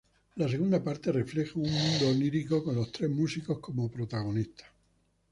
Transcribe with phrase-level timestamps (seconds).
[0.37, 4.67] La segunda parte refleja un mundo onírico con los tres músicos como protagonistas.